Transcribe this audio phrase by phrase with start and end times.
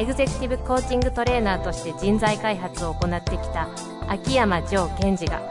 [0.00, 3.68] エグゼクティブコーチングトレーナーとして人材開発を行ってきた
[4.08, 5.42] 秋山城賢治が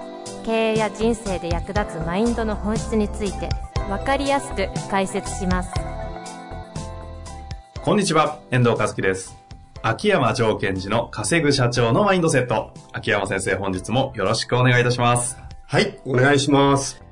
[0.44, 3.48] 経営や人生で役立つマインドの本質について
[3.88, 5.72] 分かりやすく解説します
[7.84, 9.38] こんにちは、遠藤和樹です。
[9.84, 12.74] 秋山城賢治の稼ぐ社長のマインドセット。
[12.92, 15.38] 秋山先生、本日もよろしくお願いいたします。
[15.68, 17.04] はい、お願いします。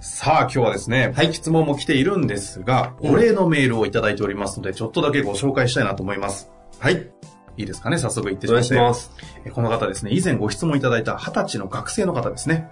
[0.00, 6.55] さあ、今日はですね、はい、質問も来ているんですが、お礼のメールをいただいておりますので、ちょっとだけご紹介したいなと思います。
[6.78, 7.10] はい、
[7.56, 7.98] いいですかね？
[7.98, 9.10] 早速言ってお願いします。
[9.44, 12.68] えこの方ですね、以前ご質問いただいた20歳の学生の方ですね。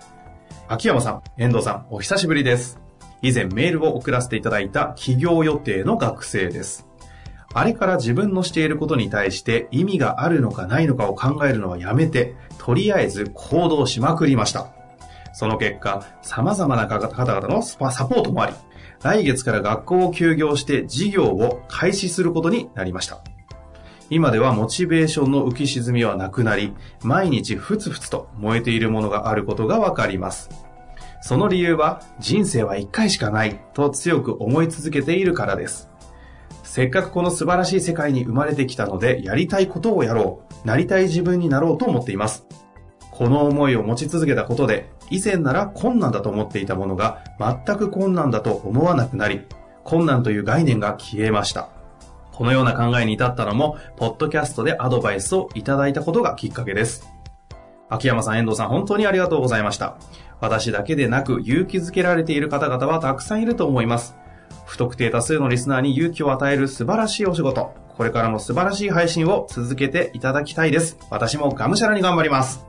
[0.68, 2.80] 秋山さん、遠藤さん、お久しぶりです。
[3.22, 6.86] 以前メールを送らせていただいた企業予定の学生です。
[7.54, 14.68] あれから自分のしていることに対して意味があるのかないのかを考えるのはやめて、とりあえず行動しまくりました。
[15.32, 18.54] その結果、様々な方々のスパサポートもあり、
[19.02, 23.22] 来月から学校を休業して事業を開始することになりました。
[24.14, 30.50] 今ではモチベーションの浮き沈みはなくなり、毎日ふつふつと燃えているものがあることがわかります。
[31.20, 35.90] その理由は、人生は一回しかないと強く思い続けているからです。
[36.62, 42.46] せっかくこの素晴らしい世界に生まれてきたので、やりたいことをやろう、なりたい自分になろうと思っています。
[43.10, 49.40] この思いを持ち続けたことで、以前なら困難だと思っていたものが、全く困難だと思わなくなり、
[49.82, 51.73] 困難という概念が消えました。
[52.34, 57.08] このような考えに至ったのも、ポッドキャストでアドバイスをいただいたことがきっかけです。
[57.88, 59.96] 秋山さん、遠藤さん、本当にありがとうございました。
[60.40, 64.16] 私だけでなく、勇気づけられている方々はたくさんいると思います。
[64.66, 67.72] 不特定多数のリスナーに勇気を与える素晴らしいお仕事。
[67.96, 70.98] これからも素晴らしい配信を続けていただきたいです。
[71.10, 72.66] 私もがむしゃらに頑張ります。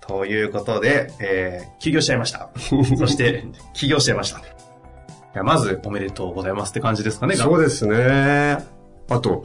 [0.00, 2.50] ということで、えー、起業しちゃいました。
[2.98, 4.40] そして、起業しちゃいました。
[4.40, 4.42] い
[5.34, 7.36] や、まず、おめでとうございますって感じですかね。
[7.36, 8.71] そうですね。
[9.12, 9.44] あと、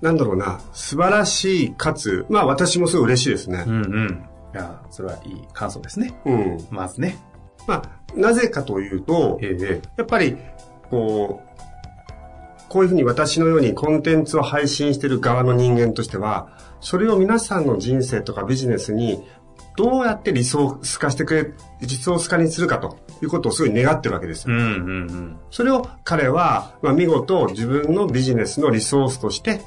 [0.00, 3.70] なんだろうな、素晴らしいかつ、まあ私もすごい嬉しいですねう。
[3.70, 4.24] んうん。
[4.54, 6.12] いや、それはいい感想ですね。
[6.24, 6.66] うん。
[6.70, 7.16] まずね。
[7.66, 10.36] まあ、なぜかというと、ええやっぱり、
[10.90, 11.52] こう、
[12.68, 16.48] こういうふうに私のようにコンテンツを配信している側の人間としては、
[16.80, 19.22] それを皆さんの人生とかビジネスに
[19.76, 24.54] どうやってリソース化してくれ、リソース化にするかということをすごい願ってるわけですよ。
[24.54, 24.72] うんうんう
[25.04, 25.36] ん。
[25.50, 29.60] それを彼は、まあ、見事自分のビジネスのリソースとして、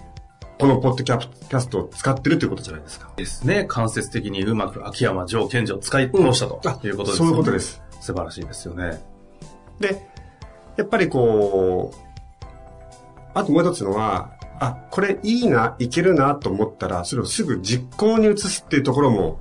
[0.59, 3.11] このポッドキャストを使ってるということじゃないですか。
[3.15, 3.65] ですね。
[3.67, 7.59] 間接的にうまく秋山城賢治を使い通したとあいうことです、そういうことで。
[7.59, 7.81] す。
[7.99, 9.01] 素晴らしいですよね。
[9.79, 10.07] で、
[10.77, 11.97] やっぱりこう、
[13.33, 19.39] あともう一つのは、あ、これいいな、いけるなと思ったら、それをすぐ実行に移すっていうところも、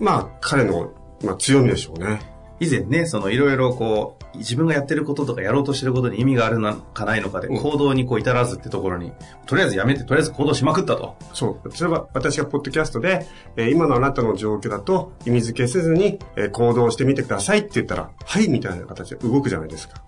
[0.00, 2.20] まあ彼の、まあ、強みでしょうね。
[2.60, 9.12] 以前ね、そのいろいろこう、自分がやってることとかやろうとしてることに意味があるのかないのかで、うん行動にこう至らずってところに、
[9.46, 11.16] とりあえずやめて、とりあえず行動しまくったと。
[11.32, 11.68] そう。
[11.68, 13.26] 例えば私がポッドキャストで、
[13.56, 20.02] えー今のあなたの状況だと意味付けせずに、えー行動してみてくださいって言ったら、はいみたいな形で動くじゃないですか。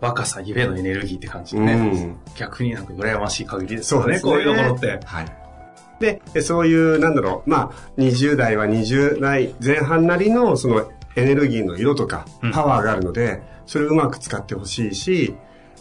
[0.00, 1.72] 若さゆえのエネルギーって感じでね。
[1.74, 4.18] うん逆になんか羨ましい限りですよね。
[4.18, 4.52] そうですね。
[4.52, 5.06] こういうところって。
[5.06, 5.26] はい。
[6.00, 15.34] で、えそういう、なんだろう、まあ、20代は20代前半なりの、その、エネルギーの色とかうん、パワーがあるので、それをうまく使ってほしいし、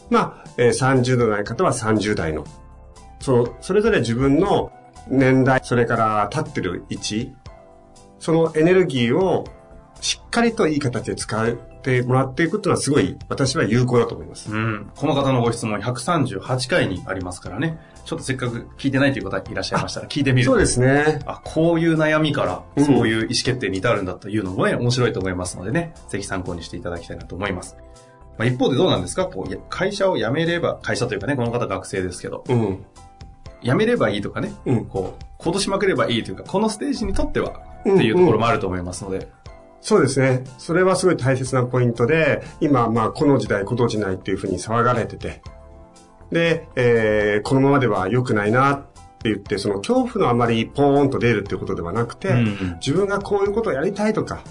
[0.09, 2.45] まあ、えー30代の方は30代の、
[3.19, 4.72] その、それぞれ自分の
[5.07, 7.34] 年代、それから立ってる位置、
[8.19, 9.45] そのエネルギーを
[10.01, 14.51] しっかりといい形で使ってもらっていくっていうのはすごい私は有効だと思います。
[14.51, 14.91] うん。
[14.95, 17.79] この方のご質問138回にありますからね。
[18.09, 21.19] ちょっとせっかく聞いてないという方いらっしゃいましたら聞いてみるとそうですね。
[21.27, 27.77] あ、こういう悩みから、うんそういう意思決定に至るんだというのもね、面白いと思いますのでね、ぜひ参考にしていただきたいなと思います。
[28.39, 29.27] まあ、一方でどうなんですか？
[29.27, 32.83] こう会社を辞めれば、会社というかね、この方学生ですけど、うん。
[33.61, 34.85] 辞めればいいとかね、うん。
[34.85, 39.29] こう、行動しまくればいいというか、このステージにとっては、うんっていうところもあると思いますので、
[39.81, 40.45] そうですね。
[40.57, 45.41] それはすごい大切なポイントで、今、まあ、この時代、この時代っていうふうに騒がれてて、
[46.31, 48.81] で、えー、このままでは良くないなっ
[49.21, 54.43] て言って、その恐怖のあまりポーンと出るっていうことではなくて、うんうん自分がこういうことをやりたいとか、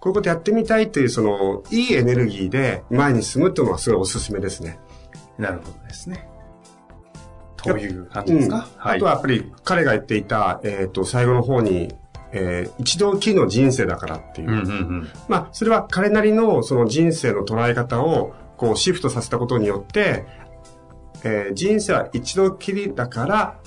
[0.00, 4.78] こういうことやってみたいっていう、その、いいエネルギーで前に進むっていうのはすごいおすすめですね。
[5.38, 6.28] なるほどですね。
[7.56, 8.62] という感じですか、うん
[8.92, 11.94] あとはやっぱり彼が言っていた、えっ、と、最後の方に
[12.32, 14.50] えー一度きりの人生だからっていう。
[14.50, 15.08] うんうんうん。
[15.28, 20.26] まあ、それは彼なりのその人生の捉え方をこうシフトさせたことによって、
[21.24, 23.58] えー人生は一度きりだから、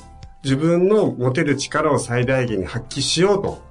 [0.44, 3.62] 自分の持てる力を最大限に発揮しようと。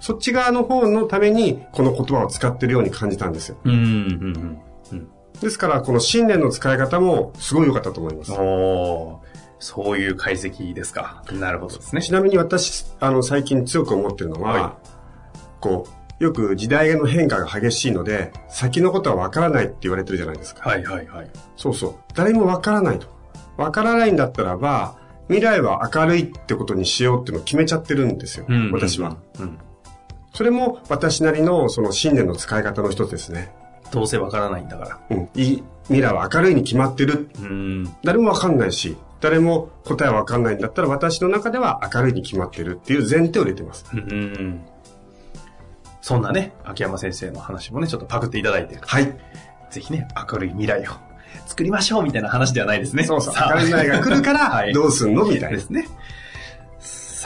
[0.00, 3.56] そっち側の方のために、この言葉を使ってるように感じたんですよ。
[3.64, 4.58] うんうんうん
[4.92, 5.08] うん。
[5.40, 8.32] ですから、この信念の使い方もすごい良かったと思います。
[8.32, 9.28] おー
[9.60, 11.24] そういう解析ですか。
[11.32, 12.00] なるほどですね。
[12.00, 14.78] ちなみに私、あの、最近強く思ってるのは、は
[15.60, 15.88] こ
[16.20, 20.68] う、よく時代の変化が激しいので、先のことは分からないって言われてるじゃないですか。
[20.68, 21.30] はいはいはい。
[21.56, 21.94] そうそう。
[22.14, 23.06] 誰も分からないと。
[23.58, 24.96] 分からないんだったらば、
[25.26, 28.46] 未来は明るいってことにしようっていうのを決めちゃってるんですよ。
[28.48, 29.18] うん私は。。
[29.38, 29.58] うん。
[30.32, 33.52] それも私なりのその信念の使い方の一つですね。
[33.90, 35.16] どうせわからないんだから。
[35.16, 35.28] うん。
[35.34, 37.28] いい未来は明るいに決まってる。
[37.40, 37.84] うん。
[38.04, 43.86] 誰も分かんないし、誰も答えは分かんないんだったら私の中では明るいに決まってるっていう前提を入れてます。
[43.92, 44.60] うん。
[46.00, 49.18] そんなね、秋山先生の話もね、ちょっとパクっていただいて、はい。
[49.70, 51.07] ぜひね、明るい未来を
[51.46, 53.04] 作りましょうみたいな話ではないですね。
[53.04, 53.34] そうそう。
[53.34, 55.56] さあ明るい未来が来るかはら、いどうすんのみたいな。
[55.56, 55.86] ですね。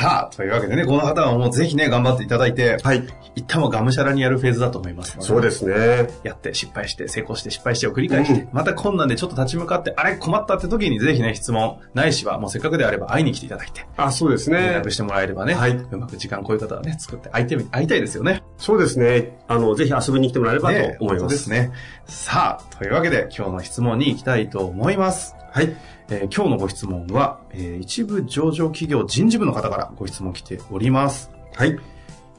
[0.02, 3.06] さあ、というわけでね、この方はもうぜひね、頑張っていただいて、はい。
[3.37, 5.28] 一旦もがむしゃらにやるフェーズだと思いますので。
[5.28, 6.10] そうですね。
[6.25, 14.90] やって失敗して成功して失敗してを繰り返して、うんまた困難でちょっと立ち向かって、あれ困ったって時にぜひね、質問、ないしはもうせっかくであれば会いに来ていただいて、あ、そうですね連絡。
[14.90, 18.43] してもらえればね、はいうまく時間こういう方はね、作って会いてみ、会いたいですよね。
[18.58, 19.38] そうですね。
[19.46, 21.20] あの、ぜひ遊びに来てもらえればとね思いま。
[21.20, 21.70] 本当ですすね。
[22.06, 25.37] さあ、というわけで今日の質問に行きたいと思います。
[25.52, 25.76] はい。
[26.10, 31.31] えー今日のご質問は、えー一部上場企業人事部の方からご質問来ております。
[31.54, 31.78] はい。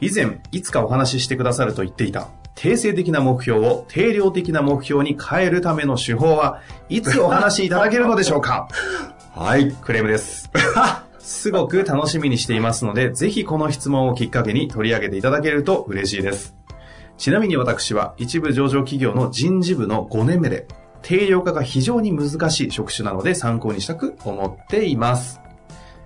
[0.02, 8.68] 以前、いつかお話ししてくださると言っていた、定性的な目標を定量的な目標に変えるための手法はいつお話しいただけるのでしょうか？
[9.34, 9.72] はい。
[9.72, 10.50] クレームです。
[11.20, 16.54] すごく楽しみにしていますので、ぜひこの質問をきっかけに取り上げていただけると嬉しいです。
[17.18, 20.68] ちなみに私は一部上場企業の人事部の5年目で、
[21.04, 25.40] 定量化が非常に難しい職種なので参考にしたく思っています。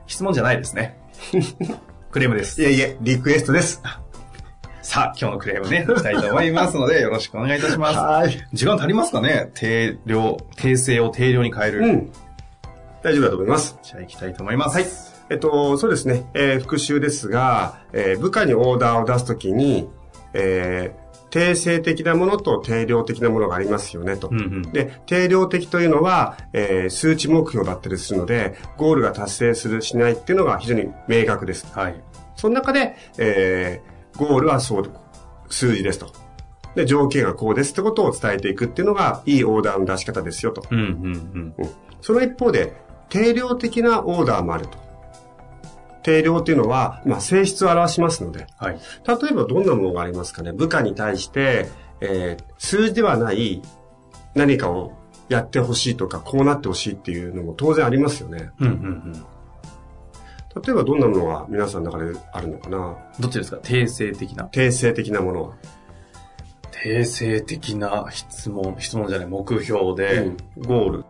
[0.07, 0.97] 質問じゃないですね。
[2.11, 2.65] クレームですい。
[2.65, 3.81] えいえ、リクエストです。
[4.81, 7.97] さあ、今日のクレームね、いきたいと思いますので、 よろしくお願いいたします。
[7.99, 8.47] はい。
[8.53, 9.51] 時間足りますかね？
[9.53, 11.79] 定量、定性を定量に変える。
[11.81, 12.11] うん。
[13.03, 13.77] 大丈夫だと思います。
[13.83, 14.75] じゃあ行きたいと思います。
[14.77, 14.85] はい。
[15.29, 16.23] えっと、そうですね。
[16.33, 19.89] えー復習ですが、えー部下にオーダーを出すときに、
[20.33, 24.29] えー定性的なものと定量的なものがありますよね、と。
[24.31, 24.61] うんうん。
[24.71, 31.67] で、定量的というのは、えー数値目標だったりするので、ゴールが達成する、しないっていうのが非常に明確です。
[31.73, 32.01] はい。
[32.35, 34.91] その中で、えーゴールはそう、
[35.49, 36.11] 数字ですと。
[36.75, 40.63] で、条件がこうですってことを伝えていくっていうのが、いいオーダーの出し方ですよと。
[40.71, 41.53] うんうんうん。
[41.57, 41.69] うん
[42.01, 42.73] その一方で、
[43.09, 44.77] 定量的なオーダーもあると。
[46.07, 48.79] 定量っていうのは、まあ、性質を表しますので、はい。
[49.05, 50.53] 例えばどんなものがありますかね？
[50.53, 51.67] 部下に対して、
[51.99, 53.61] えー数字ではない
[54.33, 54.93] 何かを
[55.27, 58.51] やってほしいとか、こうなってほしいっていうのも当然ありますよね。
[58.59, 58.77] うんうんう
[59.09, 59.13] ん。
[60.63, 62.97] 例えばどんなものが皆さんの中であるのかな？
[63.19, 63.57] どっちですか？
[63.61, 64.45] 定性的な？
[64.45, 65.55] 定性的なものは。
[66.71, 71.05] 定性的な質問、質問じゃない、目標で、ゴール。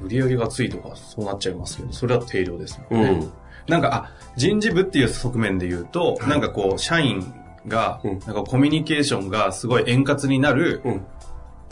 [0.00, 3.02] 売り上げがついとか、そうなっちゃいますけど、それは定量ですよね。
[3.10, 3.32] うん。
[3.68, 7.32] なんか、あ、人事部っていう側面で言うと、はいなんかこう、社員
[7.66, 11.06] が、うんなんかコミュニケーションがすごい円滑になる、うん。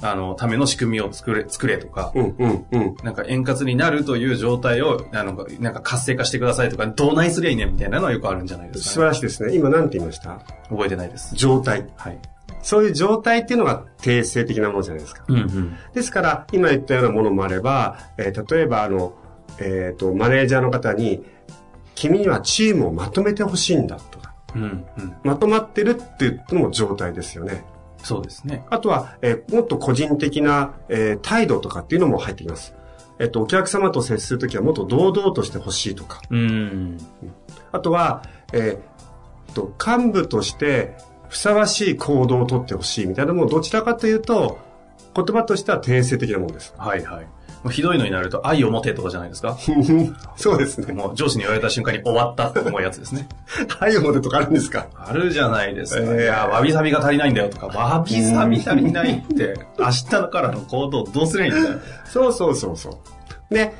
[0.04, 2.34] あの、ための仕組みを作れ、作れとか、うん。
[2.36, 2.66] うん。
[2.72, 2.96] うん。
[3.04, 9.02] なんか円滑になるという状態を、あの、なんか活性化してくださいとか、どうないすりゃいいねみたいなのはよくあるんじゃないです素か、ね。
[9.02, 9.54] 晴らしいですね。
[9.54, 10.40] 今何て言いました？
[10.70, 11.36] 覚えてないです。
[11.36, 11.86] 状態。
[11.96, 12.18] はい。
[12.62, 15.24] そういう状態っていうのが定性的なものじゃないですか。
[15.28, 15.76] うんうん。
[15.94, 19.14] ですから、今言ったようなものもあれば、えー例えば、あの、
[19.60, 21.24] えっ、と、マネージャーの方に、
[21.94, 25.16] 君にはチームをまとめてほしいんだとか、うんうん。
[25.22, 27.64] まとまってるっていうのも状態ですよね。
[28.02, 28.64] そうですね。
[28.70, 32.74] あとは、えーもっと個人的な、えー態度とかっていうのも入ってきます。
[33.18, 36.98] えっ、と、お客様と接するときはもっと堂々としてほしいとか、うん。
[37.70, 40.96] あとは、えーと、幹部として
[41.28, 44.58] ふさわしい行動をとってほしいみたいなものどちらかというと、
[45.14, 46.74] 言葉としては定性的なものです。
[46.76, 47.26] はいはい。
[47.62, 49.56] もうひどいのになると、愛を持てとかじゃないですか？
[50.36, 50.92] そうですね。
[50.92, 53.28] もう上司に言われた瞬間に終わったって思うやつですね。
[53.78, 54.86] はい、思ってとかあるんですか？
[54.96, 56.00] あるじゃないですか。
[56.02, 61.78] えーいや、わびさびが足りないんだよとか、わびさび足りないって、明日からの行動どうすりゃいいんだよ。
[62.04, 63.00] そうそうそうそ
[63.50, 63.54] う。
[63.54, 63.72] で、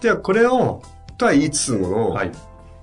[0.00, 0.82] じゃあこれを、
[1.16, 2.32] とは言いつつもの、はい。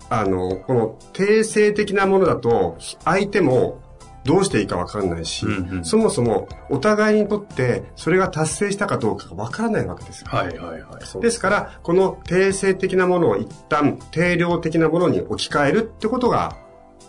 [0.09, 3.79] あの、この定性的なものだと、相手も
[4.27, 10.27] どうしていいかわかんないし、うんうんそもそもお互いにとってそれが達成したかどうかがわからないわけですよ。
[10.29, 11.21] はいはいはい。
[11.21, 16.55] ですから、この定性的なものを一旦定量的なものに置き換えるってことが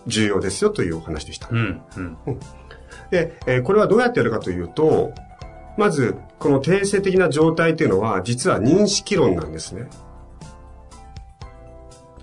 [0.06, 1.48] 重要ですよというお話でした。
[1.50, 1.82] うん。
[1.96, 2.16] うん。
[3.10, 5.12] で、えーこれはどうやってやるかというと、
[5.76, 9.88] まず、この定性的な状態というのは、実は認識論なんですね。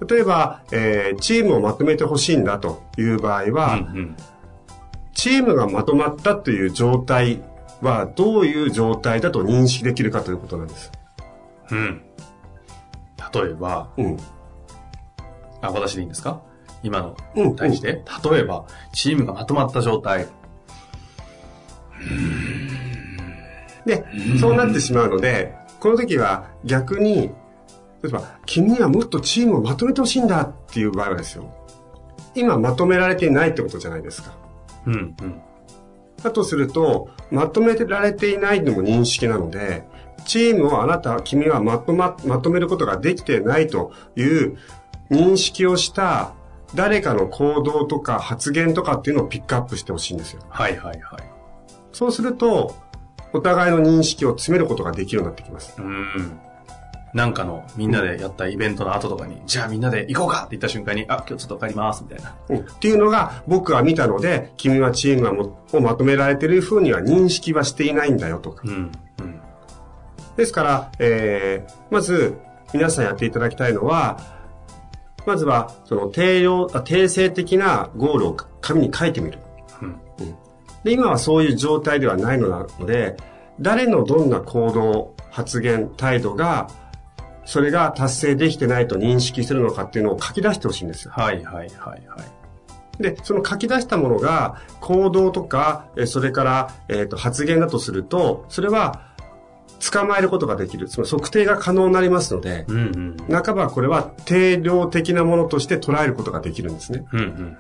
[0.08, 4.16] 例えば、えーチームをまとめてほしいんだという場合は、うん。
[5.16, 7.42] チームがまとまったという状態
[7.82, 10.92] は、どういう状態だと認識できるかということなんです。
[11.72, 12.04] うん。
[13.34, 14.18] 例えば、うん。
[15.62, 16.42] あ、私でいいんですか？
[16.84, 20.28] 今のうん対して、例えば、チームがまとまった状態。
[23.86, 24.06] で、
[24.40, 27.32] そうなってしまうので、この時は逆に、
[28.04, 31.52] 例えば、君にはもっとチームをまとめてほしいんだっていう場合はですよ。
[32.36, 34.34] 今まとめられていないってことじゃないですか。
[34.86, 34.94] うん。
[34.94, 35.42] うん。
[36.22, 39.84] だとすると、まとめられていないのも認識なので、
[40.26, 44.58] チームをあなた、君はまとま、まとめることができてないという
[45.12, 46.34] 認識をした
[46.74, 50.42] 誰かの行動とか発言とかっていうのをピックアップしてほしいんですよ。
[50.50, 51.24] はいはいはい。
[51.92, 52.76] そうすると、
[53.34, 55.76] お互いの認識を詰めることができるようになってきます。
[55.78, 56.40] うん。
[57.16, 62.36] なんかのみんなでやったイベントの後とかに、じゃあみんなで行こうかって言った瞬間に、あ、今日ちょっと帰りますみたいな。
[62.50, 68.64] うんっていうのが僕は見たので、君はチームをまとめられているふうには認識はしていないんだよとか。
[68.66, 68.92] うん。
[69.22, 69.42] うん。
[70.36, 72.38] ですから、えー、まず
[72.74, 74.20] 皆さんやっていただきたいのは、
[75.26, 79.40] まずはその定量、あ定性的なゴールを紙に書いてみる。
[79.82, 79.96] うん。
[80.84, 83.16] で、今はそういう状態ではないのなので、
[83.62, 86.68] 誰のどんな行動、発言、態度が、
[87.46, 91.12] それが達成できてないと認識するのかっていうのを書き出してほしいんですよ。
[91.16, 93.02] はいはいはいはい。
[93.02, 99.14] で、その書き出したものが行動とか、えそれから、えっと発言だとすると、それは
[99.92, 100.88] 捕まえることができる。
[100.88, 103.44] その測定が可能になりますので、うんうん。
[103.44, 107.06] 半ばこれは定量的なものとして捉えることができるんですね。
[107.12, 107.58] うんうん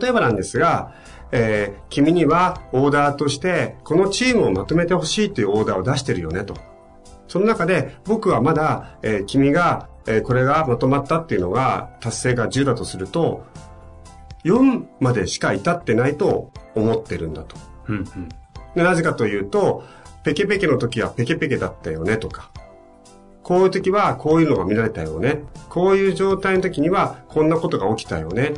[0.00, 0.94] 例えばなんですが、
[1.32, 6.71] えー君にはオーダーとして、このチームをまとめてほしいというオーダーを出してるよねと。
[7.32, 13.46] その中で僕はまだ、えー君が、えーこれがまとまったっていうのが達成が10だとすると、
[14.44, 17.56] 4までしか至ってないと思ってるんだと。
[17.88, 17.96] うん。
[17.96, 18.28] うん
[18.74, 19.82] でなぜかというと、
[20.24, 22.50] ペケペケの時はペケペケだったよねとか、
[23.42, 25.42] こういう時はこういうのが見られたよね。
[25.70, 28.52] こういう状態の時にはこんなことが起きたよね。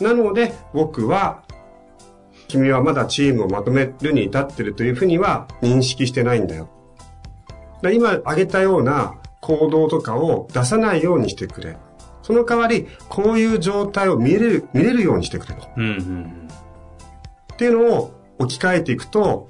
[0.00, 1.42] なので僕は、
[2.48, 6.68] 君はまだチームをまとめるに至ってるというふうには認識してないんだよ。
[7.82, 11.76] だ今挙げたような行動とかを出さないようにしてくれ。
[12.22, 15.62] その代わり、こういう状態を見れる、見れるようにしてくれと。
[17.54, 19.46] っていうのを置き換えていくと、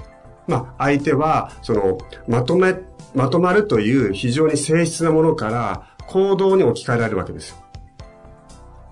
[0.46, 2.74] まあ、相手は、その、まとめ、
[3.14, 7.56] まとまるという非常に性質なものから行動に置き換えられるわけですよ。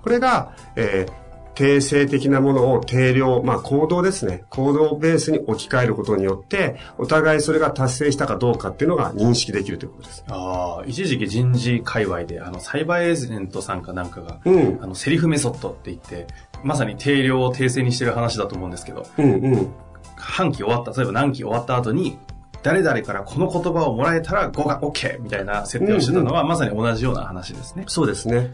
[0.03, 1.24] これが、えー
[1.55, 4.45] 定性的なものを定量、まあ行動ですね。
[4.51, 10.25] 行動をベースに置き換えることによって、お互いそれが達成したかどうかっていうのが認識できるということです。
[10.29, 14.79] ああ、一時期人事界隈で、あの、サイバーエージェントさんかなんかが、うん。
[14.83, 16.27] あの、セリフメソッドって言って、
[16.63, 19.73] まさに定量を訂正にしてる話だと思うんですけど、うんうん。
[20.17, 22.19] 半期終わった、例えば何期終わった後に、
[22.63, 25.21] 誰々からこの言葉をもらえたら5が OK!
[25.21, 27.85] みたいな設定をしてたのは、まさに同じような話ですね。
[27.87, 28.51] そうですね。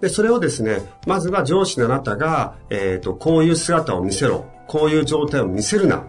[0.00, 4.46] で、それをですね、まずは上司のあなたが、えっ、と、こういう姿を見せろ。
[4.66, 6.04] こういう状態を見せるな。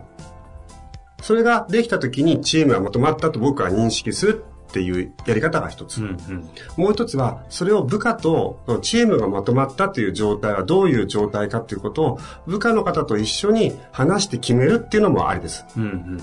[1.22, 6.02] それができた時にチームがまとまったと僕は認識するっていうやり方が一つ。
[6.02, 6.50] うんうん。
[6.78, 15.66] もう一つは、それを部下と、チームがまとまったという状態はどういう状態かということを、部下の方と一緒に話して決めるっていうのもありです。
[15.76, 16.22] うんうん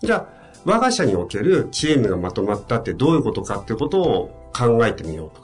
[0.00, 0.26] じゃあ、
[0.66, 5.43] 我が社におけるチームがまとまったってどういうことかっていうことを考えてみようとか。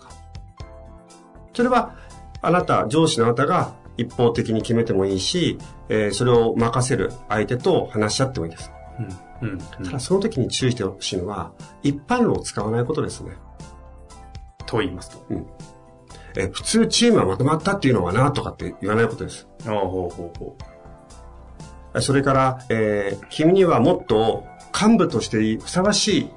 [1.54, 1.94] それは、
[2.42, 8.72] あなた、上司のあなたが一方的に決めてもいいし、えーそれを任せる相手と話し合ってもいいです。
[9.42, 9.48] うん。
[9.48, 9.84] うんうん。
[9.84, 11.52] ただその時に注意してほしいのは、
[11.82, 13.32] 一般論を使わないことですね。
[14.66, 15.24] と言いますと。
[16.36, 19.48] えー普通チームはまとまったっていうのはなとかって言わないことです。
[19.66, 26.30] ああ、ほうほうほそれから、えー君にはもっと幹部としてふさわしい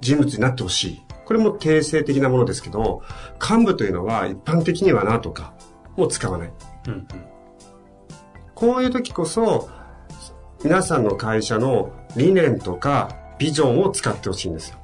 [0.00, 1.02] 人物になってほしい。
[1.30, 3.04] これも定性的なものですけど、
[3.40, 5.54] 幹部というのは一般的にはなとか、
[5.96, 6.48] もう使わない。
[6.48, 6.52] う。
[6.88, 7.06] うん
[8.56, 9.70] こういう時こそ、
[10.64, 14.78] 皆さんの会社の理念とかビジョンを使ってほしいんですよ。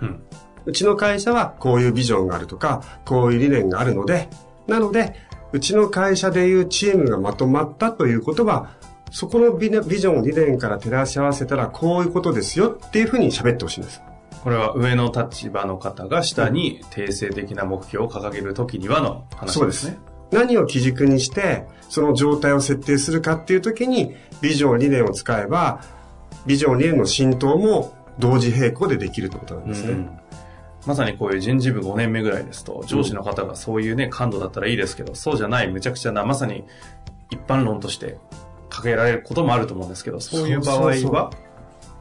[0.00, 0.22] うん。
[0.64, 4.30] うちの会社はこういうビジョンがあるとか、こういう理念があるので、
[4.66, 5.16] なので、
[5.52, 8.70] うちの会社でいうチームがまとまったということは、
[9.10, 14.00] そこのビジョン、理念から照らし合わせたらこういうことですよっていうふうに喋ってほしいんです。
[14.42, 19.98] これは上の立場の方が下に定性的な目標を掲げるときにはの話ですね。
[20.32, 25.82] 何を基軸にして、その状態を設定するかっていう時に、ビジョン、理念を使えば、
[26.46, 29.92] ビジョン、理念の浸透も同時並行でできるってことなんですね。
[29.92, 30.18] うん
[30.84, 36.64] まさにこういう人事部5年目ぐらいですと、上司の方がそういうね、感度だったらいいですけど、そうじゃない、むちゃくちゃな、まさに
[37.30, 38.18] 一般論として
[38.68, 41.30] 掲げられることもあると思うんですけど、そういう場合は、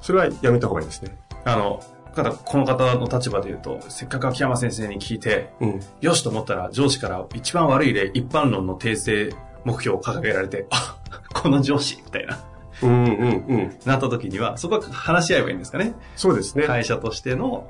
[0.02, 1.16] それはやめた方がいいですね。
[1.46, 1.80] あの、
[2.15, 5.80] ただこの方の立場で言うと、せっかく秋山先生に聞いて、うん。
[6.01, 10.98] よしと思ったら上司から一番悪い例、一般論の訂正目標を掲げられて、あ、
[11.34, 12.39] この上司みたいな、
[12.84, 13.80] うんうんうん。
[13.86, 15.94] なった時には、そこは話し合えばいいんですかね。
[16.15, 16.65] そうですね。
[16.65, 17.68] 会社としての、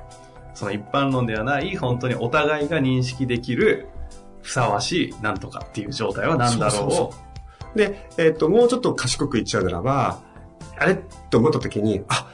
[0.53, 3.89] その一般論ではない、本当にお互いが認識できる、
[4.41, 7.13] ふさわしい、なんとかっていう状態は何だろうそうそうそ
[7.75, 10.19] で、えっ、と、もうちょっと賢く言っちゃうならば、
[10.77, 10.95] あれ？
[11.29, 12.27] と思った時に、あ、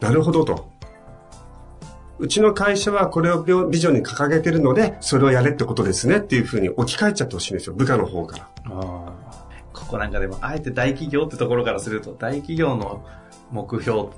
[0.00, 0.71] なるほどと。
[2.22, 7.74] うちの会社はこれをビビジョンに掲げてるので、それをやれってことですねっていうふうに置き換えちゃってほしいんですよ。
[7.74, 8.48] 部下の方から。
[9.72, 13.04] ここなんかでも、あえて大企業ってところからすると、大企業の
[13.50, 14.10] 目標、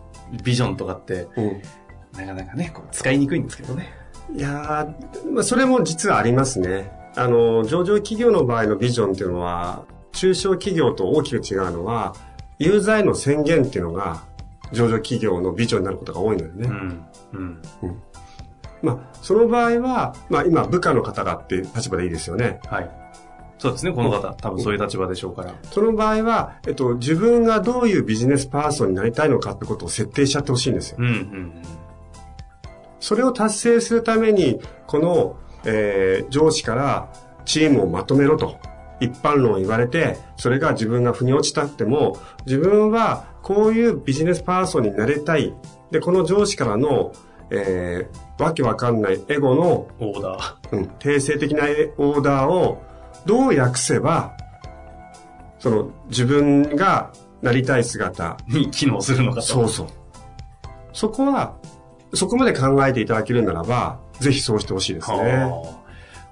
[0.42, 1.62] ビジョンとかって、うん。
[2.12, 3.90] なかなかね、こう使いにくいんですけどね。
[4.36, 6.92] いやー、まあ、それも実はありますね。
[7.16, 12.14] あの、上場企業の場合のビジョンっていうのは、中小企業と大きく違うのは、
[12.58, 14.24] ユーザーへの宣言っていうのが、
[14.72, 16.68] 上場企業のビジョンになることが多いのよね。
[16.68, 17.06] うん。
[17.32, 17.62] うん。
[18.82, 22.60] まあ、その場合は、まあ今部下の方がっていう立場でいいですよね。
[22.66, 22.90] はい。
[23.58, 25.54] そうですね、この方、多分そういう立場でしょうから。
[25.70, 30.98] その場合は、えっと、自分がどういうビジネスパーソンになりたいのかってことを設定しちゃってほしいんですよ。
[31.00, 31.52] うん、うん、
[33.00, 37.08] それを達成するために、この、えー上司から
[37.46, 38.58] チームをまとめろと。
[39.00, 45.54] 一般論を言われて、それが自分が腑に落ちたっても、自分はこういうビジネスパーソンになりたい。
[45.90, 47.12] で、この上司からの、
[47.50, 50.76] えーわけわかんないエゴのオーダー。
[50.76, 51.64] うん、定性的な
[51.98, 52.82] オーダーを
[53.26, 54.36] どう訳せば、
[55.58, 59.46] その自分がなりたい姿、に機能するのかと。
[59.46, 59.86] そうそう。
[60.92, 61.54] そこは、
[62.12, 65.48] そこまで考えていただけるならば、ぜひそうしてほしいですね。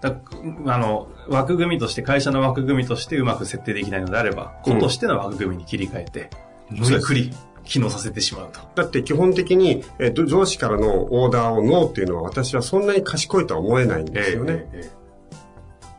[0.02, 6.30] はあだあの、枠組みとして、会社の枠組みとしてうまく設定できないのであれば、うん個としての枠組みに切り替えて、
[6.70, 7.32] 無理くり
[7.64, 8.60] 機能させてしまうと。
[8.74, 14.66] だって基本的に、えっと、上司からのオーダーをノーっていうのは私はそんなに賢いとは思えないんですよね。
[14.72, 15.02] ええ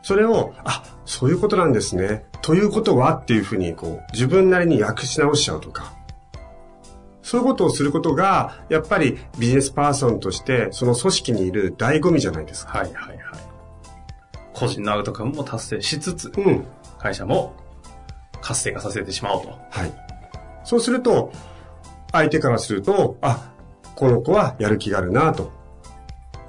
[0.04, 2.26] それを、あ、そういうことなんですね。
[2.42, 5.94] ということはっていうふうに、こう、自分なりに訳し直しちゃうとか。
[7.22, 12.80] そういうことをすることが、やっぱりビジネスパーソンとして、その組織にいる醍醐味じゃないですか。
[12.80, 13.43] はいはいはい。
[14.54, 16.64] 個人のアウトカムも達成しつつ、うん。
[16.98, 17.54] 会社も
[18.40, 19.48] 活性化させてしまおうと。
[19.70, 19.92] はい。
[20.64, 21.32] そうすると、
[22.12, 23.50] 相手からすると、あ、
[23.94, 25.52] この子はやる気があるな、と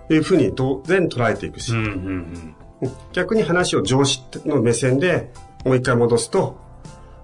[0.10, 2.92] いうふうに当然捉えていくし、うんうんうん。
[3.14, 5.32] 逆に話を上司の目線で
[5.66, 6.58] もう一回戻すと、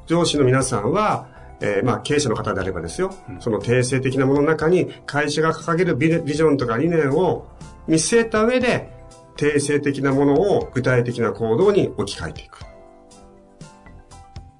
[0.08, 1.28] 上司の皆さんは、
[1.62, 7.48] えーまあ経営者の方であればですよ、その定性的なものの中に会社が掲げるビジョンとか理念を
[7.88, 9.01] 見据えた上で、
[9.36, 12.60] 定性的なものを具体的な行動に置き換えていく。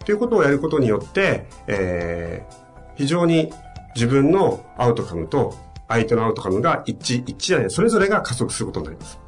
[0.06, 2.62] ということをやることによって、えー
[2.96, 3.52] 非常に
[3.96, 5.56] 自分のアウトカムと
[5.88, 9.20] 相手のアウトカムが一致、一致じゃない、それぞれが加速することになります。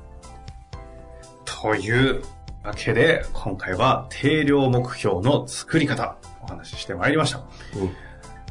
[1.44, 2.22] という
[2.64, 7.40] わけで、今回は定量目標の作り方、お話ししてまいりました。
[7.40, 7.92] うん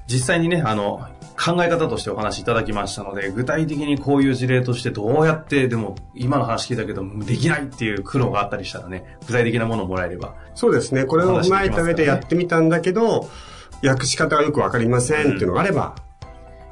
[0.08, 1.06] 実際にね、あの、
[1.44, 10.36] 考え方としてお話しいただきましたので、具体的にこういう事例としてどうやって、でも、今の話聞いたけど、できないっていう苦労があったりしたらね、具体的なものをもらえれば。
[10.54, 11.04] そうですね。
[11.04, 13.28] これを踏まえた上でやってみたんだけど、
[13.84, 15.96] 訳し方がよくわかりませんっていうのがあれば、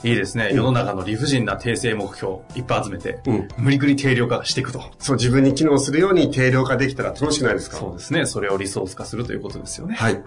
[0.02, 0.52] いいですね。
[0.54, 4.82] 世の中の理不尽な訂正目標、いっぱい集めて、うん無理くり定量化していくと。
[4.98, 7.76] そう自分に機能するように定量化できたら楽しくないですか？
[7.76, 8.24] そうですね。
[8.24, 9.96] それをリソース化するということですよね。
[9.96, 10.22] はい。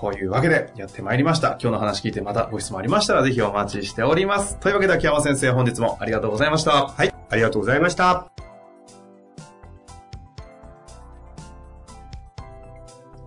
[0.00, 1.58] というわけで、やってまいりました。
[1.60, 4.58] 今日の話聞いてまたご質問ありましたら、ぜひお待ちしております。
[4.58, 6.86] というわけで、秋山先生、本日もありがとうございました。
[6.86, 7.12] はい。
[7.30, 8.28] ありがとうございました。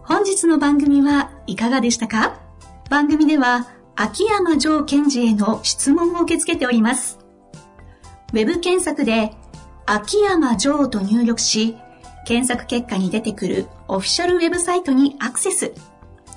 [0.03, 2.39] 本日の番組はいかがでしたか？
[2.89, 7.19] 番組では秋山城賢治への質問を受け付けております。
[8.33, 9.33] ウェブ検索で
[9.85, 11.77] 秋山城と入力し、
[12.25, 15.73] 検索結果に出てくるオフィシャルウェブサイトにアクセス。